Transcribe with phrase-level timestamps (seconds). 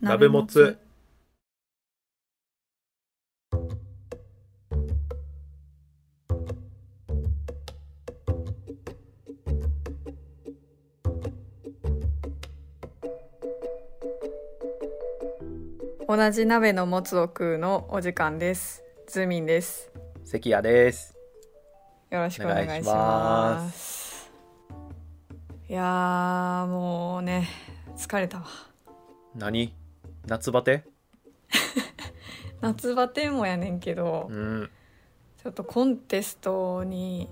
[0.00, 0.78] 鍋もつ。
[16.08, 18.82] 同じ鍋のもつを食うのお時間です。
[19.06, 19.92] ズーミンです。
[20.24, 21.14] 関谷です。
[22.10, 24.30] よろしくお願いします。
[25.68, 27.48] いやーもうね
[27.96, 28.46] 疲れたわ。
[29.34, 29.79] 何？
[30.30, 30.84] 夏バテ？
[32.62, 34.70] 夏バテもやねんけどうん。
[35.42, 37.28] ちょっとコンテストに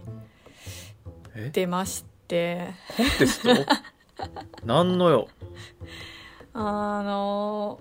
[1.32, 1.50] え？
[1.52, 2.74] 出まして。
[2.96, 3.64] コンテスト？
[4.66, 5.28] 何のよ？
[6.54, 7.78] あの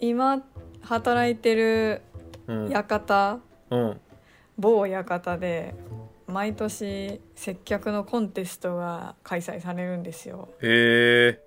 [0.00, 0.42] 今
[0.80, 2.00] 働いてる
[2.46, 2.70] うん。
[2.70, 4.00] 館、うん。
[4.56, 5.74] 某館で
[6.26, 10.48] 毎年接客のコンテストが開催されるんですよ。
[10.62, 11.42] へえ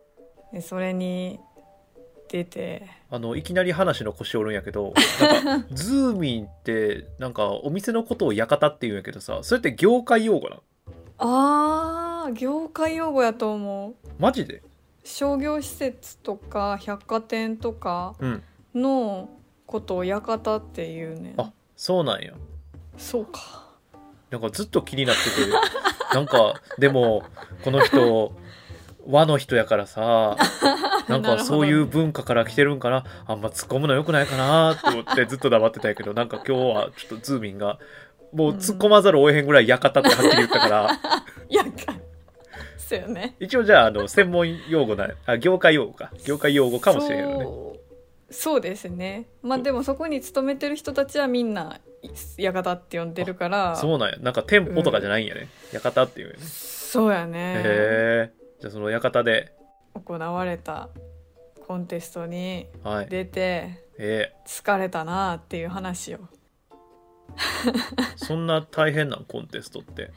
[0.53, 1.39] でそれに
[2.29, 10.59] 出てあのいきなり話の腰折るんやけどなんかズーミンってなんかお店のことを館って言うんやけどさそれって業界用語なん
[11.17, 13.95] あー業界用語やと思う。
[14.19, 14.61] マジで？
[15.03, 18.43] 商業施設とか百貨店とかうん。
[18.75, 19.29] の
[19.65, 22.33] ことを館っていうねあそうなんや。
[22.97, 23.67] そうか。
[24.29, 27.23] なんかずっと気になっててなんかでも
[27.63, 28.31] この人
[29.09, 30.37] 和の人やからさ。
[31.07, 33.03] なんかそういう文化から来てるんかな。
[33.25, 37.79] あんま突っ込むのよくないかなと思ってずっと黙ってたんやけどなんか今日はちょっとズーミンが
[38.31, 40.89] もう突っ込まざるを得へんぐらい館ってはっきり言ったから、
[43.07, 43.35] ね。
[43.39, 46.11] 一応じゃああの専門用語なあ業界用語か。
[46.25, 47.45] 業界用語かもしれへんよね。
[48.31, 48.61] そう。
[48.61, 49.27] ですね。
[49.41, 51.79] まあでもそこに勤めてる人たちはみんな
[52.37, 53.75] 館って呼んでるから。
[53.75, 54.17] そうなんや。
[54.21, 56.39] なんか店舗とかじゃないんやね、館っていうよね。
[56.41, 57.55] そうやね。
[57.57, 59.53] へえじゃあその館で。
[59.93, 60.89] 行われた
[61.67, 63.07] コンテストにはい。
[63.07, 66.17] 出てえ疲れたなっていう話を。
[66.17, 66.23] ー、
[68.17, 70.11] そんな大変なんコンテストって。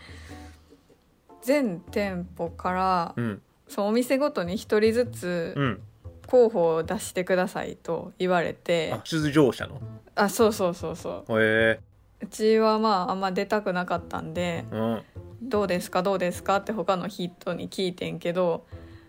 [1.43, 3.43] 全店舗からうん。
[3.69, 5.83] そのお店ごとに一人ずつうん。
[6.27, 8.93] 候補を出してくださいと言われて。
[8.93, 9.81] あ出場者の？
[10.15, 11.43] あそうそうそうそう。
[11.43, 11.79] へ
[12.23, 15.03] うちはまああんま出たくなかったんでえうん
[15.43, 16.03] 「どうですか？
[16.03, 18.65] どうですか?」って他の人に聞いてんけど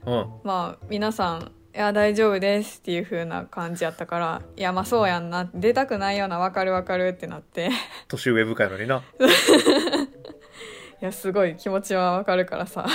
[0.06, 0.26] うん。
[0.44, 5.50] まあ皆さん「いや大丈夫です」っていう風な感じやったから「いやまあそうやんな。
[5.54, 7.70] 出たくないような分かる分かる」ってなって。
[8.08, 9.04] 年上深いのにな。
[11.02, 12.88] いやすごい気持ちは分かるからさ。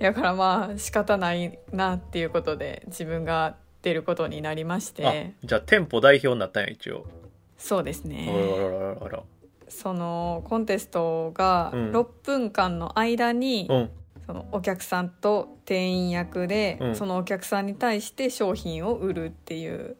[0.00, 7.06] だからまあ仕方ないなっていうことで自分が出ることになりましあてじゃあ店舗代表になったんや一応。
[7.56, 8.26] そうですあらね
[8.58, 9.22] らららら
[9.76, 11.92] そのコンテストがうん。
[11.92, 13.90] 6分間の間に、うん。
[14.26, 16.96] そのお客さんと店員役で、うん。
[16.96, 19.96] そのお客さんに対して商品を売るっていう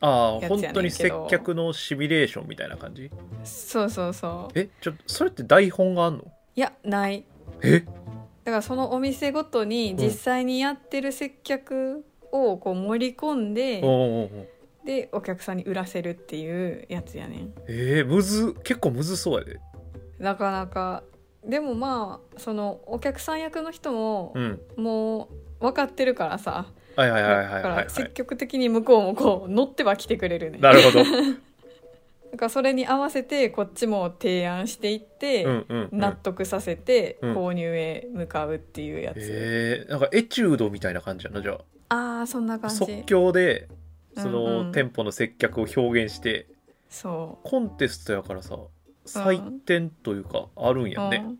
[0.00, 0.66] ああやつやねんけど。
[0.66, 3.10] 本当に接客のシミュレーションみたいな感じ？
[3.44, 4.58] そうそうそう。
[4.58, 6.24] えちょそれって台本があんの？
[6.56, 7.24] いやない。
[7.62, 7.80] え？
[7.80, 14.48] だからそのお店ごとに実際にやってる接客をこう盛り込んで、おうおうおう
[14.90, 17.52] でお客さんに売らせるっていうやつやねん。
[17.68, 19.60] えー、むず結構むずそうやで。
[20.18, 21.04] なかなか。
[21.46, 24.60] でもまあそのお客さん役の人もうん。
[24.76, 25.28] も
[25.60, 26.66] う分かってるからさ。
[26.96, 30.58] はいはいはいはいだはい、積、極的に向こうもこう乗っては来てくれるね。
[30.58, 31.04] なるほど。
[32.32, 37.36] だからそれに合わせてこっちも提案していって、うんうん、うん、納得させてうん。
[37.36, 42.22] 購入へ向かうっていうやつ、えー、なんかエチュードみたいな感じやなじゃあ。
[42.22, 42.76] あそんなあ感じ。
[42.76, 43.68] 即興で
[44.16, 44.66] その、うん。
[44.66, 46.46] うん店舗の接客を表現して
[46.88, 48.56] そコンテストやからさ
[49.06, 51.38] 採点というかあるんう、やね、うん。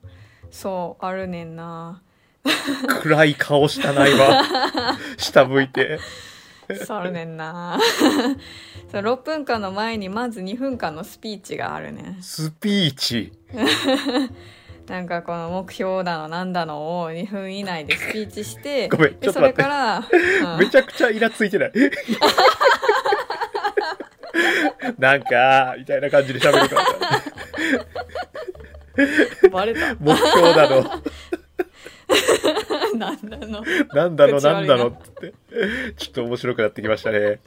[0.50, 2.03] そうあるねんな。
[3.03, 4.42] 暗い顔したな今
[5.19, 5.98] 下向いて。
[6.84, 7.78] そうあるねんな。
[8.91, 12.22] そう6分間の前にまず2分間のスピーチがあるねん。
[12.22, 13.33] スピーチ
[14.91, 19.63] なんかこの目標だのなんだのを2分以内でスピーチして ごめんちでそれょっと待って。
[19.63, 20.03] から、
[20.54, 20.59] うん。
[20.59, 21.72] めちゃくちゃイラついてない。
[24.98, 26.92] なんかみたいな感じで喋るからさ
[29.53, 29.95] バレた。
[30.01, 30.83] 目標だの。
[32.98, 33.63] なんだの。
[33.95, 35.33] なんだのなんだのって。
[35.98, 37.39] ちょっと面白くなってきましたね。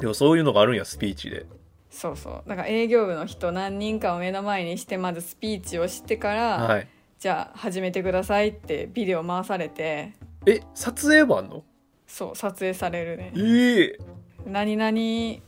[0.00, 1.46] でもそういうのがあるんやスピーチで
[1.90, 2.48] そうそう。
[2.48, 6.88] だから営業部の人何人かを目の前にしてまずスピーチをしてから、はい。
[7.18, 10.12] じゃあ始めてくださいってビデオ回されて。
[10.46, 11.64] え撮影もあんの？
[12.06, 13.32] そう撮影されるね。
[13.36, 13.98] ええ。
[14.46, 14.92] 何々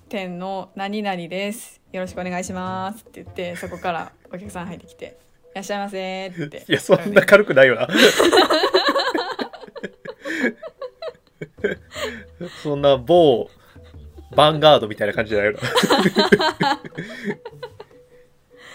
[0.09, 1.81] 店の何々です。
[1.93, 5.19] よろしくお願いしますって言ってそこからお客さん入ってきて
[5.53, 6.65] 「いらっしゃいませ」って。
[6.69, 7.89] いやそんな軽くないよな
[12.63, 13.49] そんな某
[14.33, 16.81] ヴァンガードみたいな感じじゃないよな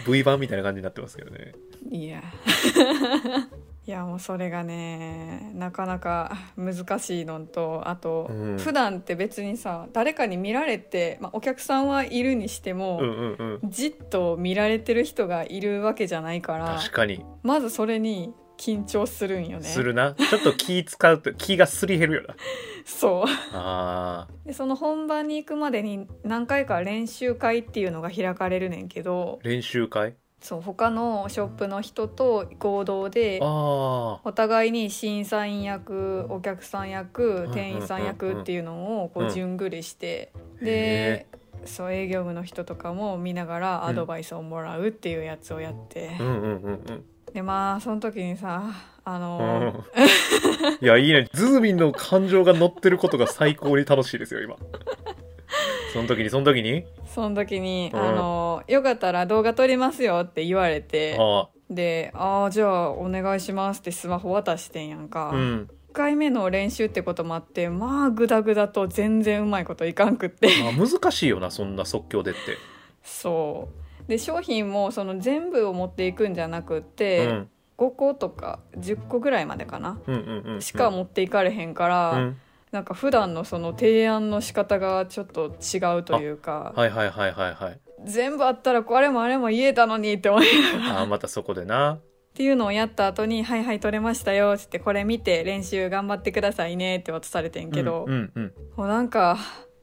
[0.07, 1.54] V 版みたいな感じになってますけどね。
[1.90, 2.22] いや。
[3.88, 8.57] いやもうそれがねなかなか難しいのとあと、うん。
[8.57, 13.69] 普段って別にさ誰かに見られて、まあ、お客さんはいるにしても、うんうんうん。
[13.69, 17.24] じっと見られてる人がいるわけじゃないから確かに。
[17.44, 19.66] まずそれに緊張するんよね。
[19.66, 20.13] するな。
[20.13, 22.36] ちょっと気使うと 気がすり減るよな。
[22.86, 23.25] そう。
[23.54, 29.40] あでその本番に行くまでに何回か練習会っていうのが開かれるねんけど。
[29.44, 30.16] ー練習会？
[30.42, 33.46] そう他のショップの人と合同であ
[34.24, 39.28] お互いに審査員役お客さん役ん店員さん役っていうのをこうん。
[39.28, 40.31] う順繰りして、
[40.62, 41.28] へで
[41.66, 47.06] そう営業部の人とかも見ながらアドバイスをもらうっていうやつをやって、あうんうんうんうん
[47.36, 48.64] でまあその時にさ
[49.04, 49.84] あうの、
[50.80, 50.84] ん。
[50.84, 51.28] いやいいね。
[51.34, 54.56] ズーミンの感情が乗ってることが最高に楽しいですよ今。
[55.92, 56.86] その時にその時に？
[57.06, 58.00] その時に、うん。
[58.00, 65.32] あの「よかったら動画撮りますよ」って言われてあで「ああじゃあお願いします」ってスマホ渡してんやんか。
[65.34, 65.70] あうん。
[65.92, 70.48] 1回目の練習ってこともあってまあグダグダと全然うまいこといかんくって。
[70.64, 72.40] まあ難しいよなそんな即興でって。
[73.04, 77.50] そうで商品もその全部を持っていくんじゃなくっうて、ん。
[77.78, 82.38] 5個とか10個ぐらいまでかな、うんうんうんしか持っていかれへんから、うん。
[82.72, 87.80] なんか普段のその提案の仕方がちょっと違うというか、はいはいはいはいはい。
[88.06, 91.00] 全部あったらこれもあれも言えたのにって思いながら。
[91.00, 91.94] ああまたそこでな。
[91.94, 92.00] っ
[92.36, 98.54] ていうのをやった後に「はいはい撮れましたよ」っつって「これ見て練習頑張ってくださいね」って渡されてんけど、うんうんうん。
[98.75, 99.38] もうなんか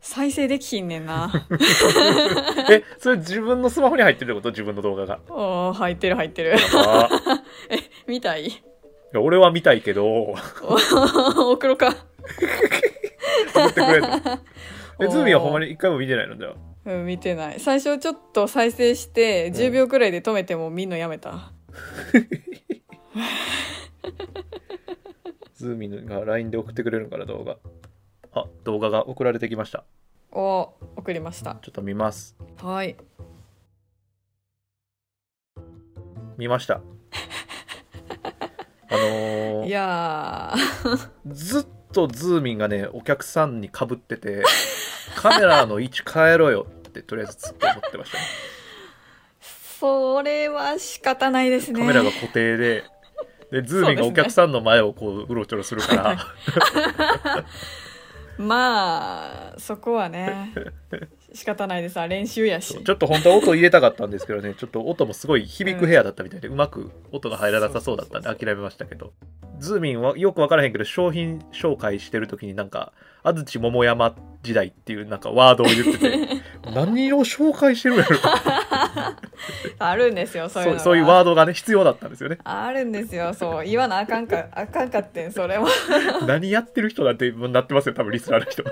[0.04, 1.32] 再生できひんねんな。
[2.70, 4.50] えそれ自分のスマホに入ってるってこと？
[4.50, 5.20] 自分の動画が。
[5.30, 6.56] おー入ってる入ってる。
[6.74, 7.08] あ
[8.08, 8.46] 見たい？
[8.46, 8.52] い
[9.12, 10.34] や俺は見たいけど。
[11.52, 11.94] 送ろうか。
[13.54, 14.04] 送ってくれる
[15.00, 16.36] えズーミンはほんまに一回も見てないの？
[16.36, 16.54] じゃあ。
[16.84, 17.60] うん見てない。
[17.60, 21.52] 最初ちょっと再生して10秒くらいで止めても見んのやめた、
[25.54, 27.56] ズーミンが LINE で送ってくれるから動画
[28.34, 29.84] あ動画が送られてきました。
[30.30, 31.56] お送りました。
[31.62, 32.36] ちょっと見ます。
[32.62, 32.96] はい。
[36.38, 36.76] 見ました。
[38.88, 40.54] あのーいや
[41.26, 44.42] ずっとズーミンがねお客さんにかぶってて
[45.14, 48.24] カメラの位置変えろよってとりあえずずっと思ってましたね。
[49.40, 49.44] ー
[49.78, 51.80] それは仕方ないですね。
[51.80, 52.84] カメラが固定で
[53.50, 56.16] でズーミンがお客さんの前をこううろちょろするから
[58.38, 60.52] まあそこはね。
[61.34, 61.98] 仕方ないです。
[62.08, 62.82] 練習やし。
[62.82, 64.54] ちょっと本当は音入れたかったんですけどね。
[64.58, 69.12] ちょっと音もすごい響く部屋だったみたいで、うまく音が入らなさそうだったんで諦めましたけど。
[69.58, 72.92] ズーミンはよく分からへんけど商品紹介してる時になんか
[73.22, 76.28] 安土桃山時代っていうなんかワードを言ってて
[76.74, 78.16] 何を紹介してるんやろ
[79.78, 82.38] あるんですよそういうのがそうそういうワードがね必要だったんですよね。
[82.42, 83.64] あるんですよそう。
[83.64, 85.68] 言わなあかんかあかんかってんそれは。
[86.26, 88.64] 何やってる人なんてなってますよ多分リスナーの人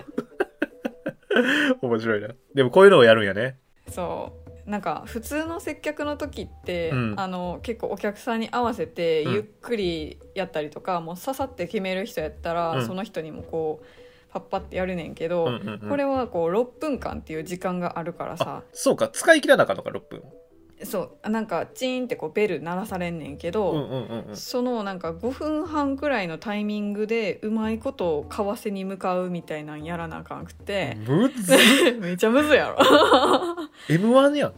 [1.81, 2.29] 面白いな。
[2.55, 3.59] でもこういうのをやるんやね。
[3.89, 4.33] そ
[4.67, 4.71] う。
[4.71, 7.15] なんか普通の接客の時って、うん。
[7.17, 9.33] あの結構お客さんに合わせてうん。
[9.35, 12.87] ゆっくりやったりとか、もうささって決める人やったら、うん。
[12.87, 13.87] その人にもこう
[14.33, 15.89] パッパってやるねんけど、うんうんうん。
[15.89, 19.09] これはこう6分間っていう時間があるからあさそうか。
[19.09, 20.23] 使い切らなあかんのか6分
[20.85, 24.37] そうなんかチーンってこうベル鳴らされんねんけど、うんうんうんうん。
[24.37, 31.59] そのなんか5分半くらいのタイミングでうまいことを為替に向かうみたいなんやらなあかんくて、むずっ。
[32.01, 32.77] めちゃむずいやろ。
[33.89, 34.53] M1 やん。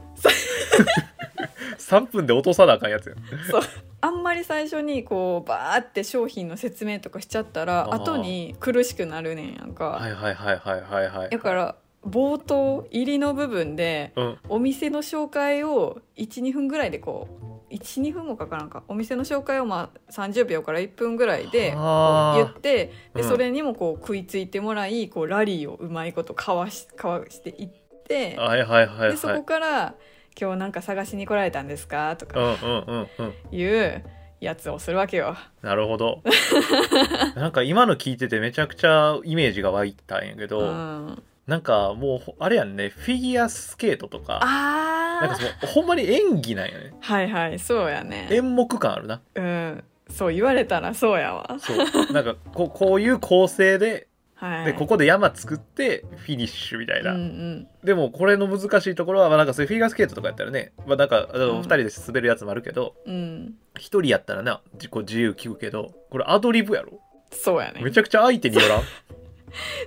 [1.79, 3.19] 3分で落とさなあかんやつやん。
[3.50, 3.62] そう。
[4.00, 11.31] あんまり最初にこうバーって商品の説明とかしちゃったら後に苦しくなるねんやんか、はいはいはいはいはいはい。
[11.31, 14.38] だから冒頭入りの部分でうん。
[14.49, 17.28] お店の紹介を12分ぐらいでこ
[17.71, 18.82] う12分もかからんか。
[18.88, 22.35] お店の紹介をまあ30秒から1分ぐらいであ。
[22.37, 23.28] ー言ってでうん。
[23.28, 27.68] それにもこう食いついてもらいこうラリーをうまいことかわしかわしていっ
[28.06, 29.94] てはいはいはいでそこはいから
[30.40, 33.56] 「今日なんか探しに来られたんですか?」とかうんうんうんうん。
[33.56, 34.04] いう
[34.40, 35.37] やつをするわけよ。
[35.62, 36.21] なるほど。
[37.37, 44.38] なんか今の聞いててめちゃくちゃイメージが湧いたんやけど、うん、なんかもうほあれやんねフィギュアスケートとか。
[45.22, 46.94] なんかあそのほんまに演技なんやね。
[47.00, 48.28] あはいはいそうやね。
[48.30, 49.20] 演目感あるな。
[49.34, 49.84] うん。
[50.08, 51.56] そう言われたらそうやわ。
[51.58, 52.12] そう。
[52.12, 54.08] なんかここういう構成で
[54.42, 54.64] はい。
[54.66, 57.68] でここで山作ってフィニッシュみたいな、うんうん。
[57.84, 61.61] でもこれの難しいところはまあなんかそういうフィギュアスケートとかやったらね、まあ、なんかあのうん。
[61.61, 63.54] 2人で滑るやつもあるけどうん。
[63.78, 67.00] 一、人やったらな自己自由聞くけどこれアドリブやろ。
[67.30, 67.80] そうやね。
[67.82, 68.82] めちゃくちゃ相手によらん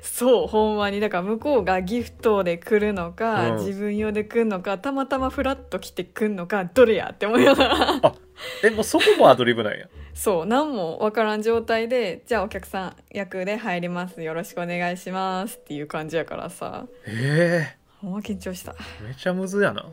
[0.01, 0.99] そうほんまに。
[0.99, 3.65] だから向こうがギフトで来るのか、うん。
[3.65, 8.15] 自分用で来るのかたまたまフラッと来て来るのかどれやって思いながら。
[8.63, 9.87] えもうそこもアドリブなんや。
[10.13, 14.21] そう何もわからん状態でじゃあお客さん役で入ります。
[14.21, 16.87] よろしくお願いしますっていう感じやからさ。
[17.05, 18.75] えほんま緊張した。
[19.01, 19.85] えめちゃむずやな。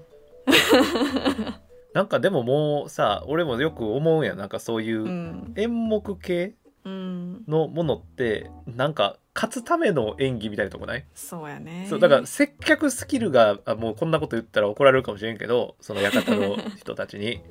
[1.95, 4.35] なんかでももうさ俺もよく思うんや。
[4.35, 5.53] なんかそういううん。
[5.57, 11.87] 演目系うんのものってなんか勝つための演技みたいなとこない、そうやね。
[11.89, 17.43] そうだから接客スキルがあもうこんなこと言ったら怒られるかもしれんけどその館の 人たちに。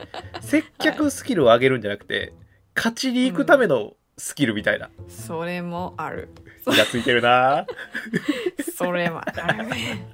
[0.41, 2.33] 接客スキルを上げるんじゃなくて
[2.75, 6.29] 勝ちに行くためのスキルみたいな、それもある。
[6.63, 7.65] 気がついてるな。
[8.77, 10.07] それもあるね。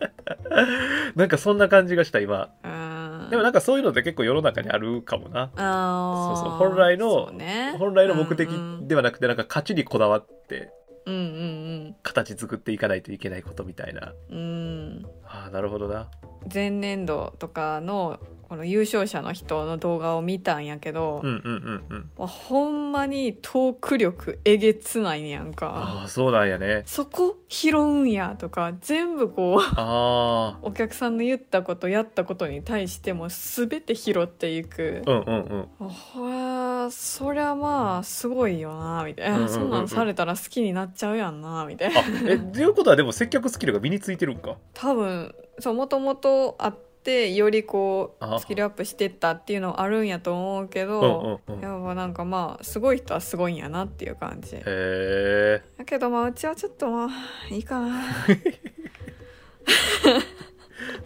[1.16, 2.50] なんかそんな感じがした今。
[2.64, 5.52] うんでもなんかそういうのって結構世の中にあるかもな。
[5.56, 6.58] そうそう。
[6.58, 7.76] 本来のね。
[7.78, 10.72] 本来の目的うんうんではなくてなんか勝ちにこだわって
[11.06, 14.14] うんうん形作っていかないといけないことみたいな。
[14.30, 15.06] うん。
[15.26, 16.10] あなるほどな。
[16.54, 22.10] 前年度とかのこの優勝者の人の動画を見たんやけど、うんうんうんうん。
[22.18, 25.68] まあほんまにトーク力えげつないねやんか。
[25.68, 26.84] ああそうなんやね。
[26.86, 35.04] そこ拾うんやとか全部こうあお客さんの言ったことやったことに対しても全て拾っていく。
[35.06, 35.88] あうんうんうん。
[35.88, 39.54] あほらそりゃまあすごいよなみたいな、うんうんうんうん。
[39.54, 42.00] そんなんされたら好きになっちゃうやんなみたいな。
[42.00, 44.56] あえということはでも接客スキルが身についてるんか？
[44.74, 46.78] 多分そうもともとあっ
[47.08, 51.60] てよりこあうスキルアップしてったっていうのはあるんやと思うけうんど、うんうん。
[51.62, 54.58] へやっぱなんかまあすごい人はすごいんやなっていう感じ。
[54.66, 57.10] えだけどまあうちはちょっとまあ
[57.50, 58.02] いいかな。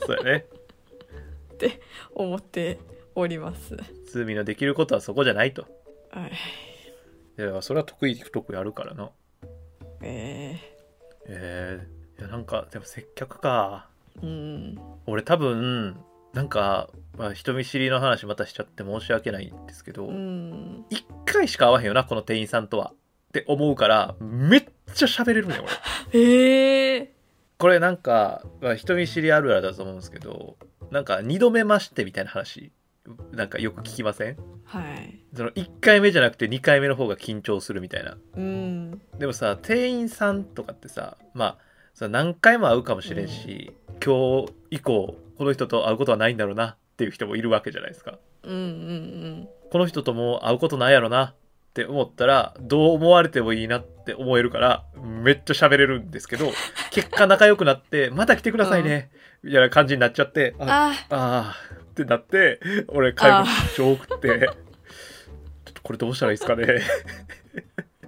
[0.06, 0.46] そうやね。
[2.16, 2.80] 思って
[3.14, 3.78] おります。
[4.12, 5.68] 罪のできることはそこじゃないと。
[6.10, 6.32] はい。
[7.38, 9.12] いやそれは得意不得意あるからな。
[10.02, 10.60] え
[11.28, 13.88] えー、いやなんかでも接客か。
[13.90, 13.91] ー、
[14.22, 14.78] うん。
[15.06, 15.98] 俺多分
[16.34, 20.86] なんか、まあ、人見知りの話またしちゃって申し訳ないんですけど、うん。
[20.90, 22.94] 一回しか会わへんよなこの店員さんとは。
[22.94, 25.64] って思うからめっちゃ喋れるんよ
[26.12, 26.20] 俺。
[26.20, 27.14] ええ。
[27.58, 30.58] これなんか、まあ、人見知りあるあるだと思うんですけど
[30.90, 32.72] なんか2度目ましてみたいな話
[33.32, 34.38] なんかよく聞きません？
[34.66, 35.20] はい。
[35.36, 38.18] その1回目じゃなくて2回目の方が緊張するみたいな。
[38.36, 39.02] うん。
[39.18, 41.58] でもさ店員さんとかってさまあ
[41.94, 43.72] さ何回も会うかもしれんし、
[44.04, 48.18] 今日以降この人と会うことはないんだろうなっていう人もいるわけじゃないですか。
[48.44, 51.34] うんうんこの人とも会うことないやろなっ
[51.74, 54.84] て思ったらどう思われてもいいなって思えるから
[55.24, 56.52] めっちゃ喋れるんですけど
[56.92, 59.12] 結果仲良くなって「また来てくださいね」
[59.44, 64.28] みたいな感じになっちゃって「あああー」ってなって俺介護超送って
[65.64, 66.82] ちょっとこれどうしたらいいですかね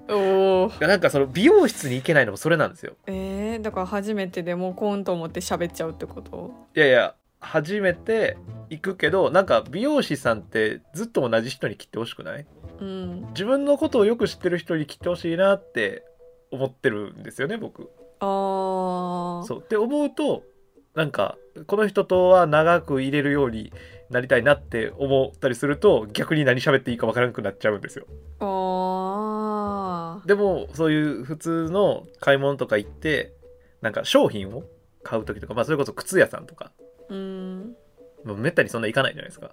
[0.10, 2.94] おおなんかその美容室に行けないのもそれなんですよ。
[3.08, 6.52] えー、だから初めてでもうコンと思って喋っちゃうってこと？
[6.76, 8.38] いやいや初めて
[8.70, 12.46] 行くけどなんか美容師さんってずっと同じ人に切ってほしくない？
[12.80, 13.28] うん。
[13.30, 16.04] 自分のことをよく知ってる人に切ってほしいなって
[16.52, 17.90] 思ってるんですよね僕。
[18.20, 19.60] ああそう。
[19.60, 20.44] って思うと
[20.96, 23.72] なんかこの人とは長く入れるように
[24.14, 28.06] なりたいなって思ったりすると逆に何喋っていいかわからなくなっちゃうんですよ。
[30.26, 33.34] でもそういう普通の買い物とか行って
[33.82, 34.64] なんか商品を
[35.04, 36.72] 買う時とか、まあ、それこそ靴屋さんとか。
[37.10, 37.76] うん。
[38.24, 39.52] もうめったにそんないかないじゃないですか。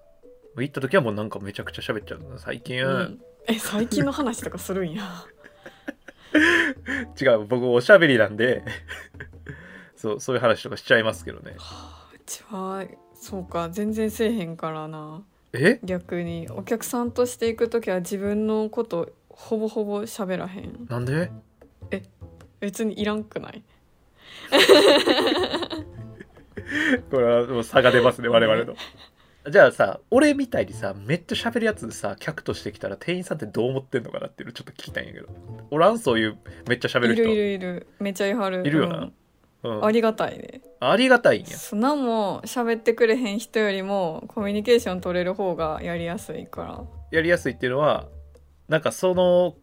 [0.56, 3.20] 行った時はもうなんかめちゃくちゃ喋っちゃう最近、うん。
[3.46, 5.02] え最近の話とかするんや。
[7.20, 8.62] 違う僕おしゃべりなんで。
[9.96, 11.56] そうそういう話とかしちゃいますけどね。
[12.14, 12.86] うちは
[13.20, 15.22] そうか全然せえへんからな。
[15.52, 15.78] え？
[15.84, 16.48] 逆に。
[16.50, 20.86] お客さんとして行く時は自分のことほぼほぼ喋らへん。
[20.88, 21.30] なんで？
[22.60, 23.62] 別にいらんくない？
[27.10, 28.74] これはもう差が出ますね我々の。
[29.50, 35.28] じゃあさ俺みたいにさめっちゃ喋るやつさ客としてきたら店員さんってどう思ってんのかなっていうのちょっと聞きたいんやけど。
[35.70, 37.22] おらんそういうめっちゃ喋る人。
[37.24, 37.86] いるいるいる。
[37.98, 38.66] めっちゃいはる。
[38.66, 38.98] いるよな。
[38.98, 39.12] うん
[39.62, 40.62] うん、ありがたいね。
[40.80, 41.56] ありがたいんや。
[41.56, 46.84] そも喋ってくれへん人よりもコミュニケーション取れる方がやりやすいから。
[47.10, 48.08] やりやすいっていうのは
[48.68, 49.56] なんかその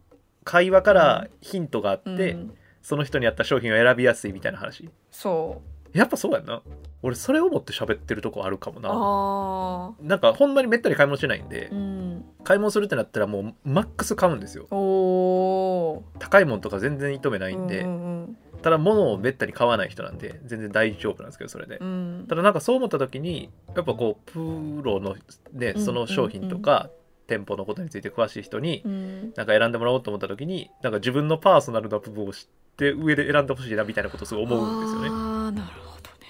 [0.44, 4.88] 会話からヒントがあって、うん、その人に合った商品を選びやすいみたいな話。
[5.10, 5.60] そ
[5.92, 6.62] やっぱそうやんな。
[7.02, 8.90] 俺それを思って喋ってるとこあるかもうな。
[8.92, 12.24] あなんかほんまにめったに買い物しないんでーうん。
[12.44, 14.66] 買い物するってなったらもうマックス買うんですよ。
[14.70, 21.86] おお高いもんとか全然認めないんで、うんうんただ物をめったに買わない人なんで全然大丈夫なんですけどそれで、うん。
[21.86, 25.16] うんただなんかそう思った時にやっぱこうプロの
[25.52, 26.90] ねうんその商品とか
[27.26, 29.32] 店舗のことについて詳しい人にうん。
[29.36, 32.46] なんか選んでもらおうと思った時になんか自分のパーソナルな部分を知っ
[32.78, 35.08] って上で選んでほしいなみたいなことをすごい思うんですよね。
[35.08, 36.26] だかああなるほどね。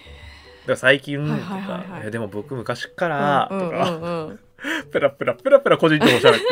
[0.66, 4.40] ら最近とかえでも僕昔からとかうん。
[4.90, 6.44] ペラペラペラペラ個人情報喋って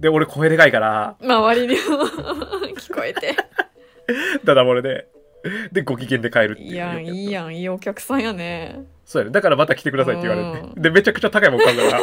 [0.00, 2.06] で俺声でかいから周りにも
[2.78, 3.36] 聞こえて
[4.44, 5.08] ダダ漏れで。
[5.72, 8.84] でご機嫌で帰るっていういいやんいいやんいいお客さんやね。
[9.06, 9.32] そうやね。
[9.32, 10.82] だからまた来てくださいって言われて、うん。
[10.82, 12.02] でめちゃくちゃ高いもん買うから。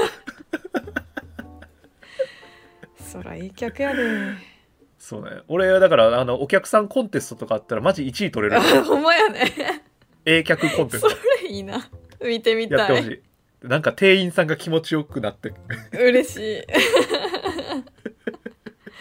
[2.99, 4.03] そらいい客やで。
[4.97, 5.41] そうね。
[5.47, 8.61] 俺はだからあのお客さんコンテストとかあったらマジ1位取れる。
[8.83, 9.83] ほんまやね。
[10.25, 11.89] A 客コンテスそトれいいな。
[12.21, 13.21] 見てみやったていほしい。
[13.67, 15.53] なんか店員さんが気持ちよくなって。
[15.93, 16.63] 嬉しい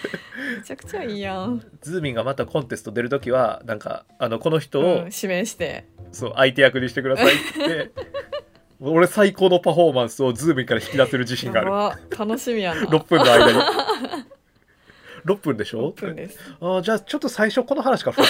[0.59, 5.87] めちゃくちゃいいやん、ズーミンがまたコンテスト出るときはなんかあのこの人を、うん、指名して。
[6.13, 7.91] そう相手役にしてくださいって。
[8.81, 12.17] 俺最高のパフォーマンスをズーミンから引き出せる自信がある。
[12.17, 12.83] 楽しみやな。
[12.83, 13.59] 6分の間に。
[15.25, 16.39] 6分でしょ？6分です。
[16.61, 18.25] あーじゃあちょっと最初この話から振っ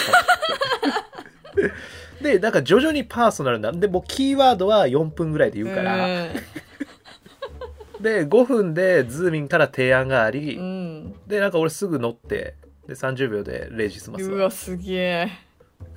[1.56, 2.23] た。
[2.23, 6.06] でなんか徐々にパーソナルなんでもうキーワードは4分ぐらいで言うから、
[8.00, 12.54] で5分でズーミンから提案があり、うん、でなんか俺すぐ乗って
[12.87, 14.37] で30秒でレジ済ますわ。
[14.37, 15.28] うわすげえ。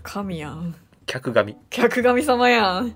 [0.01, 0.75] 神やん。
[1.05, 2.87] 客紙客神様やん。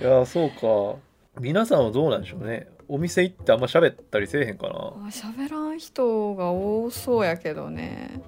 [0.00, 1.00] いやーそうか。
[1.40, 2.68] 皆さんはどうなんでしょうね。
[2.88, 4.74] お店行ってあんま喋ったりせえへんかな。
[4.74, 8.22] あ喋らん人が多そうやけどね。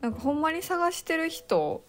[0.00, 1.84] なんかほんまに探してる人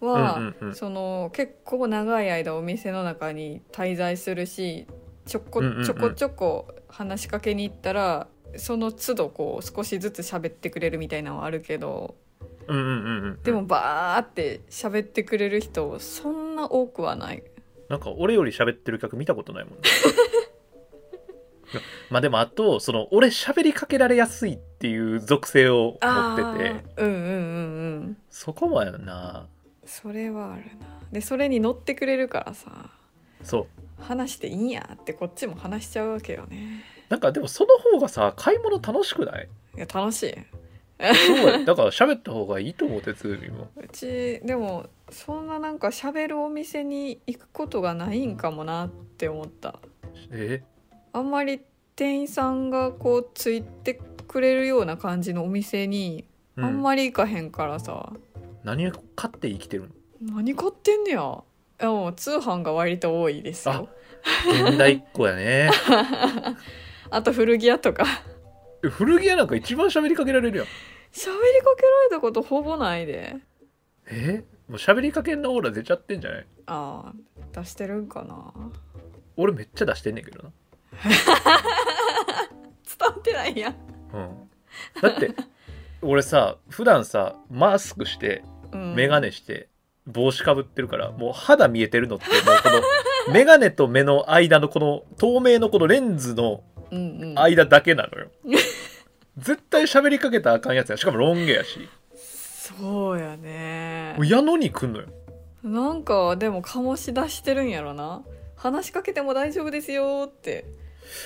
[0.00, 4.86] は、その結構長い間お店の中に滞在するし
[5.28, 12.14] ちょこちょこちょこ話しかけに行ったらその都度こう少しずつ喋ってくれるみたいなのはあるけど
[12.66, 17.42] うんうんうんうんでもバーって喋ってくれる人そんな多くはない。
[17.88, 19.80] なんか俺より喋ってる客見たことないもんね。
[22.10, 27.02] まあでもあとその俺喋りかけられやすいっていう属性を持ってて。
[27.02, 28.16] うんうんうんうん。
[28.30, 29.46] そこもやな。
[29.84, 30.86] それはあるな。
[31.12, 32.90] でそれに乗ってくれるからさ。
[33.42, 33.66] そう
[34.00, 36.84] 話していいんやってこっちも話しちゃうわけよね。
[37.08, 39.48] なんかでもその方がさ買い物楽しくない？
[39.76, 40.34] いや楽しい。
[41.00, 43.70] そうやだから喋った方がいいと思うてズーミンも。
[43.76, 49.78] うちでもそんななんか喋るお店に行くことがないんかもなって思った。
[50.30, 50.62] え？
[51.12, 51.60] あんまり
[51.96, 56.24] 店員さんがこうついてくれるような感じのお店に
[56.56, 56.64] うん。
[56.64, 58.12] あんまり行かへんからさ、
[58.64, 60.34] 何を買って生きてるの？
[60.36, 61.42] 何買ってんねや
[61.82, 63.88] もう通販が割と多いですよ。
[64.46, 65.70] 現代っ子やね。
[67.10, 68.04] あと古着屋とか。
[68.82, 70.66] 古着屋なんか一番喋りかけられるやん。
[71.12, 73.36] 喋りかけられたことほぼないで。
[74.06, 74.44] え？
[74.68, 76.46] もう喋りかけんのオーラ出ちゃってんじゃない？
[76.66, 77.14] ああ
[77.52, 78.52] 出してるんかな。
[79.36, 80.50] 俺めっちゃ出してんねんけどな。
[81.00, 81.14] 伝
[83.00, 83.76] わってないやん、
[84.12, 84.50] うん。
[85.00, 85.30] だって
[86.02, 89.68] 俺さ普段さマスクしてうん、眼鏡して
[90.08, 92.70] 帽子かぶってるからもう肌見えてるのってもうこ
[93.28, 98.28] の眼鏡と目の間のこの透明のこのレンズのうんうん、間だけなのよ。
[99.36, 100.96] 絶対喋りかけたらあかんやつや。
[100.96, 101.88] しかもロン毛やし。
[102.14, 104.14] そうやね。
[104.16, 105.06] もう矢野に来んのよ。
[105.62, 108.22] なんかでも醸し出してるんやろな。
[108.56, 110.64] 話しかけても大丈夫ですよって。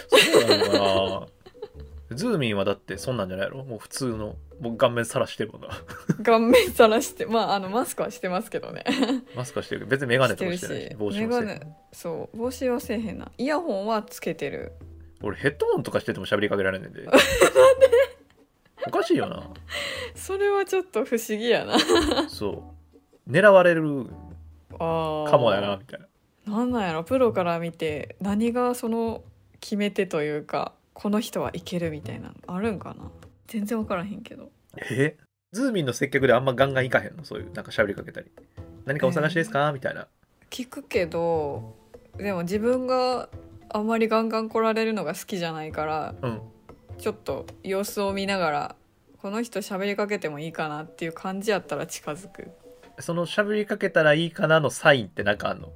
[0.08, 1.26] そうなのかな
[2.14, 3.64] ズーミンはだってそんなんじゃないやろ？
[3.64, 5.68] もう普通のもう顔面さらしてるもんな。
[6.24, 8.84] 顔面さらしてまああのマスクはしてますけどね。
[9.36, 13.30] マスクはしてるけど別に眼鏡とかしてないし帽子眼もそう帽子はせえへんな。
[13.38, 14.72] イヤホンはつけてる。
[15.22, 17.06] 俺ヘッドホンとかしてても喋りかけられんね んで。
[18.86, 19.48] おかしいよな。
[20.14, 21.78] それはちょっと不思議やな。
[22.28, 22.74] そ
[23.26, 23.30] う。
[23.30, 24.06] 狙われる
[24.78, 26.06] かもやなみたいな。
[26.58, 27.04] なんなんやろ？
[27.04, 29.22] プロから見て何がその
[29.60, 33.10] 決め手というかこの人はいけるみたいなのあるんかな？
[33.46, 34.50] 全然分からへんけど。
[34.90, 35.16] え？
[35.52, 37.24] ズーミンの接客であんまガンガンいかへんの？
[37.24, 38.30] そういうなんか喋りかけたり。
[38.84, 40.08] 何かお探しですか、みたいな。
[40.50, 41.76] 聞くけど
[42.16, 43.28] でも自分が
[43.70, 46.40] あんまりガンガン来られるのが好きじゃないからうん。
[46.98, 48.76] ちょっと様子を見ながら
[49.18, 52.50] この人喋りかけてもいいかなっていう感じやったら近づく。
[52.98, 55.72] その喋りかけたらいいかなのサインってなんかあんの？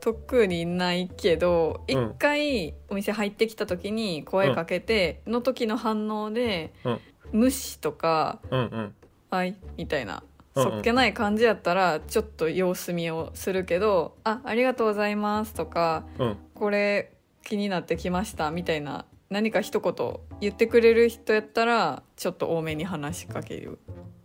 [0.00, 2.14] 特にないけど一うん。
[2.18, 7.00] 回お店入ってきた時に声かけての時の反応でうん。
[7.32, 8.94] 無視とかうんうん
[9.30, 10.22] 「はい」みたいな。
[10.54, 10.72] うんうん。
[10.72, 23.78] そっけない感じやったらちょっと様子見をするけど「あありがとうございます」とかうん「これ気になってきました」みたいな何か一言言ってくれる人やったらちょっと多めに話しかける。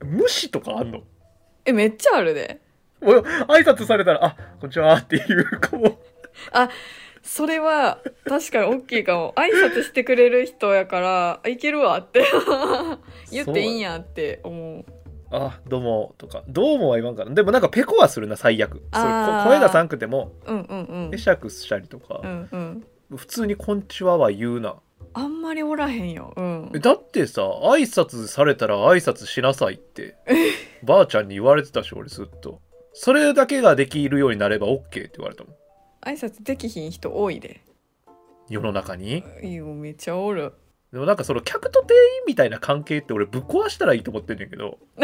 [0.05, 1.01] 無視とかあんの？
[1.65, 2.61] えめっちゃあるで
[3.01, 5.99] 俺 挨拶されたら「あこんにちは」っていうかも。
[7.21, 9.33] それは確かに大きいかも。
[9.35, 12.25] 挨拶してくれる人やからあいけるわって。
[13.31, 14.85] 言っていいんやって思う。
[15.31, 16.43] あどうもとか。
[16.47, 17.29] どうもは言わんから。
[17.29, 18.81] でもなんかペコはするな最悪。
[18.91, 19.11] それ
[19.45, 20.31] 声がさんくても。
[21.11, 22.21] 会釈したりとか。
[22.23, 22.83] う、んうん。
[23.15, 24.75] 普通に「こんちは」は言うな。
[25.13, 26.33] あんまりおらへんよ。
[26.35, 26.71] うん。
[26.73, 30.15] えだってさ挨拶されたら挨拶しなさいって。
[30.83, 32.61] ばあちゃんに言われてたし俺ずっと
[33.01, 35.53] それだけができるようになれば OK って言われたもん。
[36.01, 37.61] 挨拶できひん人多いで。
[38.49, 39.23] 世の中に？
[39.41, 40.51] いいよめっちゃおる。
[40.91, 44.79] でもなんかその客と店員みたいな関係って俺ぶっ壊したらいいと思ってんねんけど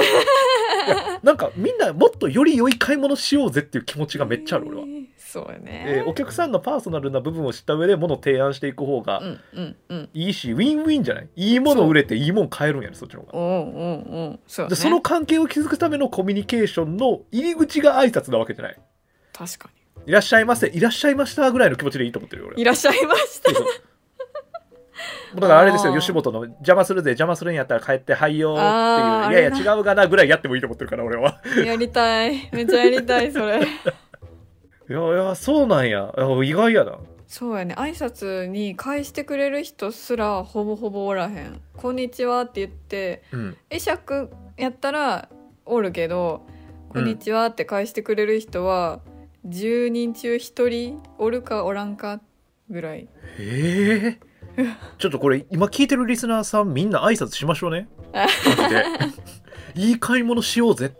[1.24, 4.86] なんかみんなもっとより良い買い物しようぜっていう気持ちがめっちゃある俺はえ。
[4.86, 11.30] ーそうやねえーお客さんのパーソナルな部分を知った上で物を提案していく方がうんうんうんいいし、ウィンウィンじゃない？
[11.36, 13.40] いいもの売れていいもん買えるんやねそっちの方が。
[13.40, 18.78] うんうんうんそうやねでその関係を築くためのコミュニケーションの入り口が挨拶なわけじゃない？
[19.34, 19.70] 確か
[20.08, 22.56] いらっしゃいませ、いらっしゃいましたぐらいの気持ちでいいと思ってるよ俺。
[22.58, 23.50] にいらっしゃいました
[25.36, 31.42] だからあれですよ吉本の邪魔するぜ邪魔するんやったら帰ってはいよっていういやいや違うがなぐらいやってもいいと思ってるから俺は。
[31.66, 32.50] やりたい。
[32.52, 33.60] めっちゃやりたいそれ。
[34.88, 36.14] いやいやそうなんや。
[36.44, 37.00] 意外やな。
[37.28, 37.76] そうやね。
[37.76, 43.58] 挨拶に返してくれる人すらほぼほぼおらへん「こんにちは」って言ってうん。
[43.70, 45.28] 会釈やったら
[45.66, 46.46] おるけど
[46.90, 49.02] 「うんこんにちは」って返してくれる人は
[49.48, 52.22] 10人中1人おるかおらんか
[52.70, 53.00] ぐらい。
[53.00, 53.08] へ
[53.40, 54.20] え
[54.98, 57.88] ちょっとこれ今聞いてるリスナーさんみんな挨拶しましょうね。
[59.76, 60.94] いい買い物しようぜ。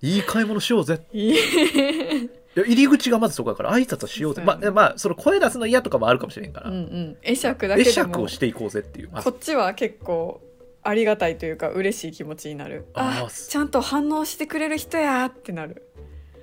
[0.00, 1.06] いい買い物しようぜ。
[1.12, 4.42] 入り口がまずそこだから挨拶はしようぜ。
[4.44, 8.08] まあまあその声出すの嫌とかもあるかもしれんから、うんうん会釈だけ会でも。
[8.08, 9.10] 釈をしていこうぜっていう。
[9.10, 10.40] こっちは結構
[10.82, 12.86] ありがたいというか嬉しい気持ちになる。
[12.94, 15.88] ああーちゃんと反応してくれる人やってなる。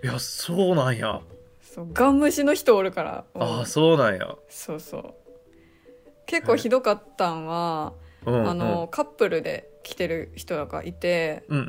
[0.03, 1.21] いやそうなんや。
[1.61, 3.25] そうガン無視の人おるから。
[3.35, 4.35] ああそうなんや。
[4.47, 5.13] そうそう
[6.29, 7.93] 結構ひどかったんは、
[8.25, 8.49] うんうん。
[8.49, 11.61] あのカップルで来てる人がいてうんう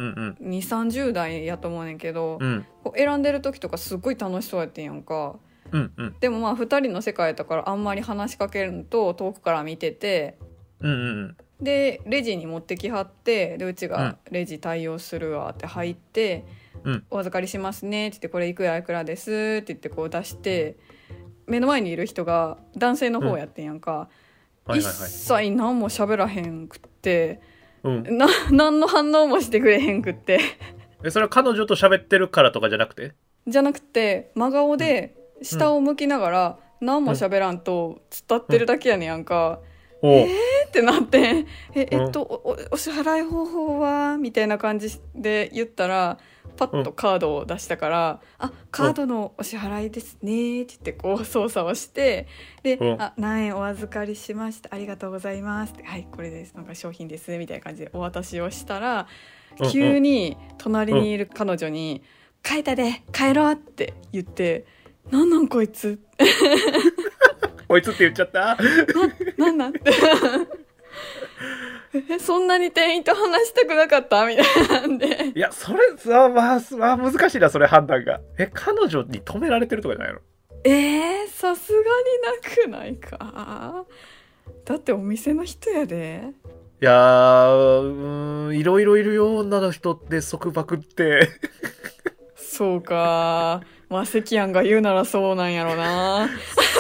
[0.45, 2.49] ん2 3 0代やと思うねんけど、うん。
[2.49, 5.37] うんこう選んでる時とかすごい楽しそうやってんやんか。
[5.73, 6.17] うんうん。
[6.21, 10.39] でもまあ2人の世界やったからあんまり話しかけるのと遠くから見てて
[10.81, 13.93] うんうんでレジに持ってきはってでうちうん。
[13.93, 16.45] が「レジ対応するわ」って入って
[16.85, 17.05] 「うん。
[17.11, 19.31] お預かりしますね」って言って「これいくらいくらです」
[19.63, 20.77] って言ってこう出して
[21.47, 24.09] 目の前にいる人が男性の方やってんやんか、
[24.71, 25.47] はいはい一はい。
[25.51, 27.41] 切何も喋らへんくって。
[27.83, 28.19] うん。
[28.19, 30.41] な何の反応もしてくれへんくって。
[31.05, 33.15] えそれは彼女と喋ってるからとかじゃなくて？
[33.47, 39.61] じゃなくて真顔で下を向きながら何も喋らんと突っ立ってるだけやねんやんか。
[40.03, 40.27] おう。
[40.27, 42.03] ってなって「えうん。
[42.05, 46.19] えっとおおお支払い方法は?」みたいな感じで言ったら
[46.57, 52.29] パッとカードを出したから「あカードのお支払いですね」って言ってこう操作をして
[52.63, 53.03] で「うん。
[53.03, 54.73] あ何円お預かりしました？
[54.75, 56.55] ありがとうございます」って「はいこれです。
[56.55, 59.09] なんか商品です」みたいな感じでお渡しをしたら
[59.73, 62.03] 急に隣にいる彼女に
[62.47, 64.65] 「書いたで帰ろう」って言って
[65.11, 65.99] 「なんなんこいつ」
[67.71, 68.57] こいつって言っちゃった？
[69.37, 69.71] なんなん？
[69.71, 69.93] っ て
[72.11, 74.27] えそんなに店員と話したくなかった？
[74.27, 75.31] みたいなんで。
[75.33, 78.21] いやそれさまあ、まあ、難しいなそれ判断が。
[78.39, 80.21] え彼女に止められてるとかじゃないの？
[80.65, 83.85] えー、さすがになくないか。
[84.65, 86.25] だってお店の人やで。
[86.83, 91.29] いやーうーんいろいろいるよ女の人って束縛って。
[92.35, 96.31] そうかまあ関やんが言うならそうなんやろな。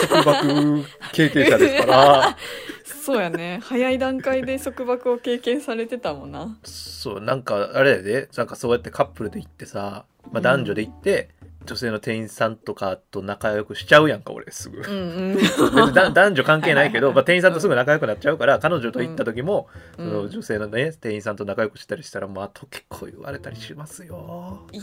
[0.09, 2.37] 束縛経験者ですから。
[2.85, 3.61] そうやね。
[3.64, 6.57] 早い段階で束縛を経験されてたもんな。
[6.62, 8.29] そうなんかあれやで。
[8.37, 11.31] なんかそうやってカップルで行ってさ、まあ、男女で行って、
[11.66, 14.79] 女性の店員さんとかと仲良くしちゃうやんか俺すぐ。
[14.79, 16.14] うんうん。
[16.14, 19.68] 男女関係ないけど、まあ、店員さんとすぐ仲良くなっちゃうから彼女と行った時も、
[19.99, 20.09] うん。
[20.09, 24.66] その女性のね店員さんと仲良くしたりしたらまあと結構言われたりしますよ。
[24.73, 24.81] いい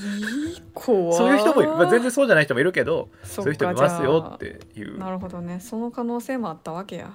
[0.73, 1.15] 子は。
[1.15, 4.97] そういう人もいる、まあ、全然そうじゃない人もいるけどそそういう人いますよっていう。
[4.99, 5.59] なるほどね。
[5.59, 7.13] その可能性もあったわけや。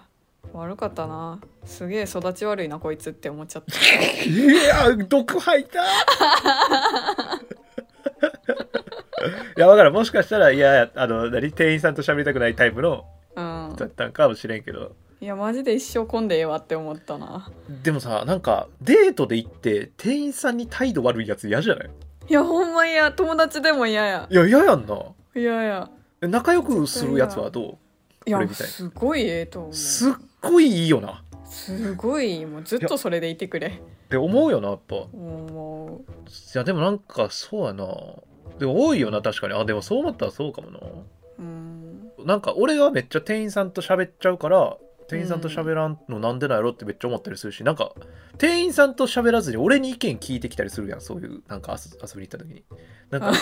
[0.53, 1.41] 悪かったな。
[1.65, 3.73] すげえ育ち悪いなこいつって思っちゃった。
[4.29, 5.81] いや毒吐いた
[9.57, 13.05] いやわからんもしかしたらいやあの何店員さんと喋りたくないタイプの
[13.37, 13.75] うん。
[13.77, 14.95] だったんかもしれんけど。
[15.21, 17.51] いやマジで一生混んでええわって思ったな。
[17.83, 21.91] でもさなんかデートで行って店員さんに態度悪いやつ嫌じゃない？
[22.29, 23.13] いやほんま嫌。
[23.13, 24.27] 友達でも嫌や。
[24.31, 24.99] いや嫌やんな。
[25.35, 25.91] 嫌や。
[26.21, 27.79] え仲良くするやつはど
[28.27, 29.71] いやこれみたいすごいええと思う。
[29.71, 31.23] うすっごいいいよな。
[31.45, 33.69] すごいもうずっとそれでいてくれ。
[33.69, 33.73] っ
[34.09, 34.97] て思うよなやっぱ。
[34.97, 36.03] いも
[36.55, 37.85] やでもなんかそうやな
[38.59, 39.55] でも多いよな確かに。
[39.55, 40.79] あでもそう思ったらそうかもな。
[40.79, 40.83] う
[41.39, 42.11] うん。
[42.25, 44.77] なんか俺はめっちゃ店員さんと喋っちゃうから
[45.09, 47.93] 店員さんと喋らんのなんでなんやろってめっちゃ思ったりするし、なんか
[48.39, 52.65] 店員さんと喋らずに俺に意見聞いてきたりするやんそういうなんか遊遊びに行った時に。
[53.11, 53.33] なんか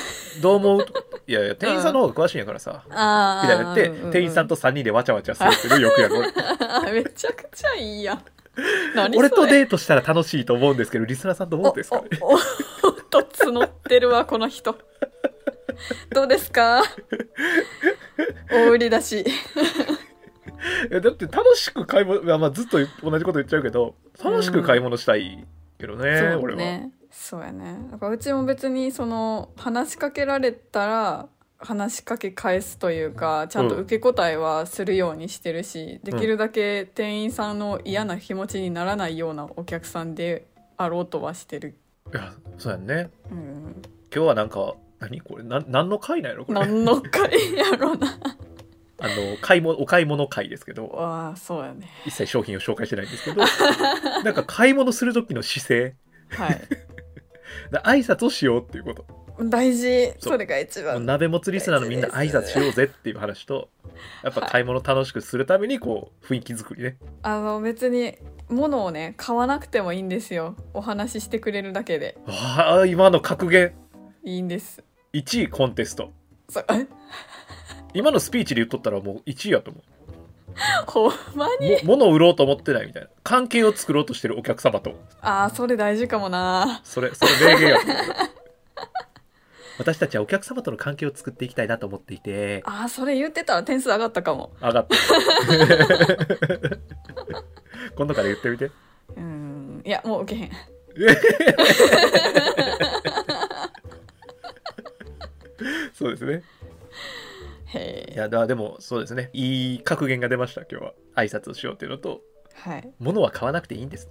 [0.42, 0.86] どう思う？
[1.28, 6.14] いやいや店員さんの方が詳しいんやからさあみたいな言って、店員さんと3人でわちゃわちゃするってよくやる。
[6.82, 8.22] 俺 めちゃくちゃいいやん
[9.16, 12.08] 俺とデートしたら楽しいと思うんですけどリスナーさんどうですかね？
[12.20, 14.76] おおおと募ってるわこの人
[16.10, 16.82] どうですか
[18.50, 19.24] 大売りだし
[20.90, 25.46] だって楽しく買い物まあずっと同じこと言っちゃうけど楽しく買い物したい
[25.78, 31.28] けどね、そう俺はねそうやねだからうちも別にその話しかけられたら
[31.62, 40.46] 話しかけ返すというかちゃんと受け答えはするようにしてるし、できるだけ店員さんの嫌な気持ちにならないようなお客さんで
[40.76, 41.76] あろうとはしてる、
[42.12, 43.10] いやそうやんね。
[43.30, 43.82] うん、
[44.14, 45.20] 今日はなんか何？
[45.20, 46.60] これな何の会なんやろこれ？
[46.60, 48.18] 何の会やろうな。
[49.02, 50.88] あの買い物お買い物会ですけど。
[50.88, 51.88] わあそうやね。
[52.04, 53.42] 一切商品を紹介してないんですけど。
[54.24, 55.94] なんか買い物する時の姿勢。
[56.30, 56.60] はい。
[57.72, 59.06] だ挨拶をしようっていうこと
[59.48, 60.12] 大事。
[60.18, 61.04] それが一番。
[61.06, 63.68] 鍋もつリスナーのみんな挨拶しようぜっていう話と
[64.22, 66.96] やっぱ買い物楽しくするためにこう雰囲気作りね。
[67.22, 68.16] あの別に
[68.48, 70.56] 物をね買わなくてもいいんですよ。
[70.74, 72.18] お話ししてくれるだけで。
[72.26, 73.72] ああ今の格言。
[74.24, 74.82] いいんです。
[75.14, 76.12] 1位コンテスト。
[77.94, 79.82] 今のスピーチで言っとったらもう1位やと思う。
[80.86, 81.72] ほんまに？
[81.84, 83.08] も物を売ろうと思ってないみたいな。
[83.22, 84.94] 関係を作ろうとしてるお客様と。
[85.20, 86.80] あーそれ大事かもな。
[86.84, 87.96] それそれ名言やと思う
[89.80, 92.62] 私たちはお客様との関係を作っていきたいなと思っていて。
[92.66, 94.52] あーそれ言ってたら点数上がったかも。
[94.60, 94.94] 上がった。
[97.96, 98.70] 今度から言ってみて。
[99.16, 99.80] うん。
[99.82, 100.50] いやもう受けへん。
[105.94, 106.42] そうですね。
[108.12, 109.30] いやだでもそうですね。
[109.32, 110.92] いい格言が出ました今日は。
[111.16, 112.20] 挨拶をしようっていうのと。
[112.52, 112.92] はい。
[112.98, 114.10] 物は買わなくていいんです。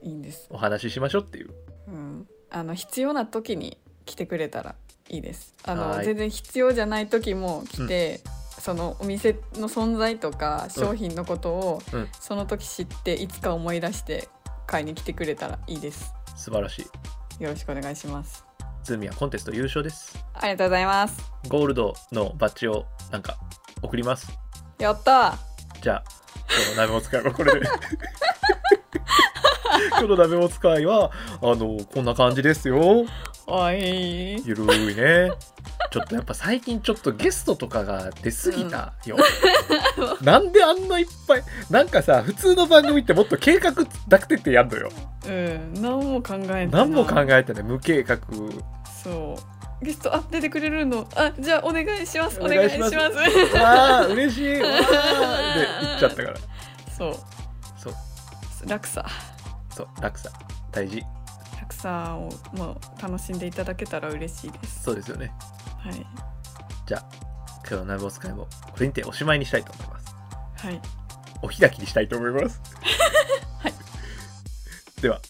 [0.00, 0.46] いいんです。
[0.48, 1.50] お話ししましょうっていう。
[1.88, 2.28] うん。
[2.50, 4.76] あの必要な時に来てくれたら
[5.08, 5.54] いいです。
[5.64, 5.98] あはい。
[5.98, 8.20] の全然必要じゃない時も来て、
[8.60, 12.08] そのお店の存在とか商品のことを、うん。
[12.20, 14.28] その時知っていつか思い出して
[14.66, 16.12] 買いに来てくれたらいいです。
[16.36, 16.82] 素晴らし
[17.40, 17.42] い。
[17.42, 18.44] よろしくお願いします。
[18.84, 20.18] ズーミはコンテスト優勝です。
[20.34, 21.32] ありがとうございます。
[21.48, 23.36] ゴールドのバッジをなんか
[23.82, 24.28] 送ります。
[24.78, 25.36] やった
[25.82, 26.04] じゃあ
[26.50, 27.66] 今日の鍋も使いはこれで。
[29.90, 33.04] 今日の鍋も使いはあのこんな感じですよ
[33.50, 34.42] おい。
[34.44, 35.30] ゆるいね。
[35.90, 39.16] ちょっとやっぱ最近ちょっとゲストとかが出過ぎたよ、
[40.20, 43.72] なんであんないっぱいなんかさ普通の番組ってもっと計画
[44.06, 44.90] だくてってやんのよ。
[45.26, 46.68] うん何も考えてない。
[46.68, 47.62] 何も考えてない。
[47.62, 48.18] 無計画。
[49.02, 49.38] そ
[49.80, 49.84] う。
[49.84, 51.08] ゲストあ出てくれるの。
[51.14, 52.38] あじゃあお願いします。
[52.40, 52.90] おお願いします。
[52.90, 52.96] す
[53.56, 54.60] わあ嬉しい。
[54.60, 55.54] わあ。
[55.54, 56.36] で言っちゃったから。
[56.96, 57.14] そう。
[57.78, 58.68] そう。
[58.68, 59.06] 楽さ
[59.74, 60.30] そう楽さ
[60.72, 61.02] 大事
[61.68, 64.84] 楽さをもう楽しんでいただけたら嬉しいです。
[64.84, 65.30] そうですよね。
[65.78, 66.06] はい。
[66.86, 67.08] じゃあ
[67.60, 70.14] 今日のナボス会もこれにておしまいにしたいと思います。
[70.56, 70.80] はい。
[71.42, 72.62] お開きにしたいと思います。
[73.60, 73.74] はい。
[75.02, 75.20] では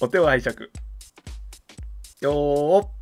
[0.00, 0.70] お手を拝借。
[2.20, 2.99] よー